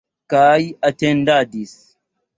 [0.33, 1.75] Kaj atendadis.